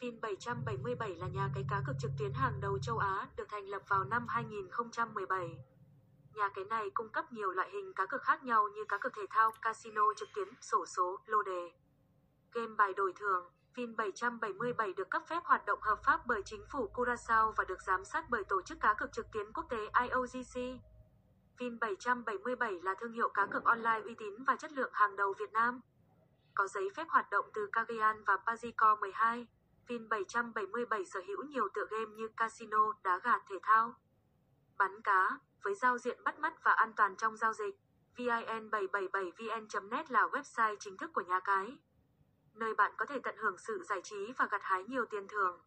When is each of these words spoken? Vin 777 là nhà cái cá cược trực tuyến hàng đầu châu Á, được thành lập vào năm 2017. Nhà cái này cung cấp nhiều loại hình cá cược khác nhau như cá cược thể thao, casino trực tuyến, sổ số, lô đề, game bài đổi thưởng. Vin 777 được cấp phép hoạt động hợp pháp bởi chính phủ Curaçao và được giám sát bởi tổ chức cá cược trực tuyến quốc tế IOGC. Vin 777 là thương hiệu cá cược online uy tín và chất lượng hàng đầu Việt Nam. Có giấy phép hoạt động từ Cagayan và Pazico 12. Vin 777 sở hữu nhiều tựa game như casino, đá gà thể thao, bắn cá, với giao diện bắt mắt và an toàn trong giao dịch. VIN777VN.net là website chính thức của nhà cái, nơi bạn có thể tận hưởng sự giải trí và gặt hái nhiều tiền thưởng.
Vin 0.00 0.20
777 0.20 1.14
là 1.14 1.28
nhà 1.28 1.50
cái 1.54 1.64
cá 1.70 1.82
cược 1.86 1.96
trực 1.98 2.10
tuyến 2.18 2.32
hàng 2.32 2.60
đầu 2.60 2.78
châu 2.78 2.98
Á, 2.98 3.28
được 3.36 3.48
thành 3.48 3.68
lập 3.68 3.82
vào 3.88 4.04
năm 4.04 4.26
2017. 4.28 5.64
Nhà 6.34 6.48
cái 6.54 6.64
này 6.64 6.90
cung 6.94 7.08
cấp 7.08 7.32
nhiều 7.32 7.50
loại 7.50 7.70
hình 7.70 7.92
cá 7.94 8.06
cược 8.06 8.22
khác 8.22 8.44
nhau 8.44 8.68
như 8.68 8.84
cá 8.88 8.98
cược 8.98 9.12
thể 9.16 9.22
thao, 9.30 9.50
casino 9.62 10.02
trực 10.16 10.28
tuyến, 10.34 10.48
sổ 10.60 10.86
số, 10.86 11.18
lô 11.26 11.42
đề, 11.42 11.72
game 12.52 12.74
bài 12.78 12.92
đổi 12.96 13.12
thưởng. 13.12 13.44
Vin 13.74 13.96
777 13.96 14.92
được 14.92 15.10
cấp 15.10 15.22
phép 15.28 15.42
hoạt 15.44 15.66
động 15.66 15.78
hợp 15.82 15.98
pháp 16.04 16.26
bởi 16.26 16.42
chính 16.44 16.64
phủ 16.72 16.90
Curaçao 16.94 17.52
và 17.56 17.64
được 17.64 17.82
giám 17.82 18.04
sát 18.04 18.24
bởi 18.30 18.44
tổ 18.44 18.62
chức 18.62 18.80
cá 18.80 18.94
cược 18.94 19.12
trực 19.12 19.26
tuyến 19.32 19.52
quốc 19.52 19.66
tế 19.70 19.90
IOGC. 20.08 20.80
Vin 21.58 21.78
777 21.78 22.80
là 22.82 22.94
thương 23.00 23.12
hiệu 23.12 23.28
cá 23.28 23.46
cược 23.46 23.64
online 23.64 24.00
uy 24.04 24.14
tín 24.14 24.44
và 24.46 24.56
chất 24.56 24.72
lượng 24.72 24.90
hàng 24.92 25.16
đầu 25.16 25.34
Việt 25.38 25.52
Nam. 25.52 25.80
Có 26.54 26.66
giấy 26.66 26.88
phép 26.96 27.08
hoạt 27.08 27.30
động 27.30 27.44
từ 27.54 27.68
Cagayan 27.72 28.24
và 28.24 28.38
Pazico 28.46 29.00
12. 29.00 29.46
Vin 29.88 30.08
777 30.08 31.04
sở 31.04 31.20
hữu 31.26 31.44
nhiều 31.44 31.68
tựa 31.74 31.86
game 31.90 32.10
như 32.16 32.28
casino, 32.36 32.92
đá 33.04 33.18
gà 33.18 33.38
thể 33.38 33.56
thao, 33.62 33.94
bắn 34.78 35.02
cá, 35.02 35.38
với 35.64 35.74
giao 35.74 35.98
diện 35.98 36.24
bắt 36.24 36.38
mắt 36.38 36.54
và 36.64 36.72
an 36.72 36.92
toàn 36.96 37.16
trong 37.16 37.36
giao 37.36 37.52
dịch. 37.52 37.74
VIN777VN.net 38.16 40.04
là 40.08 40.26
website 40.26 40.76
chính 40.80 40.96
thức 40.96 41.10
của 41.14 41.20
nhà 41.20 41.40
cái, 41.40 41.78
nơi 42.54 42.74
bạn 42.74 42.92
có 42.96 43.06
thể 43.06 43.18
tận 43.18 43.36
hưởng 43.38 43.58
sự 43.58 43.82
giải 43.88 44.00
trí 44.02 44.32
và 44.36 44.48
gặt 44.50 44.60
hái 44.64 44.84
nhiều 44.84 45.04
tiền 45.10 45.28
thưởng. 45.28 45.60